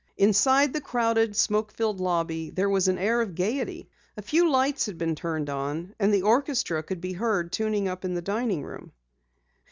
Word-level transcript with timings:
Inside 0.17 0.73
the 0.73 0.81
crowded, 0.81 1.35
smoke 1.35 1.71
filled 1.71 1.99
lobby 1.99 2.49
there 2.49 2.67
was 2.71 2.87
an 2.87 2.97
air 2.97 3.21
of 3.21 3.35
gaiety. 3.35 3.87
A 4.17 4.23
few 4.23 4.49
lights 4.49 4.87
had 4.87 4.97
been 4.97 5.13
turned 5.13 5.47
on, 5.47 5.93
and 5.99 6.11
the 6.11 6.23
orchestra 6.23 6.81
could 6.81 7.01
be 7.01 7.13
heard 7.13 7.51
tuning 7.51 7.87
up 7.87 8.03
in 8.03 8.15
the 8.15 8.21
dining 8.23 8.63
room. 8.63 8.93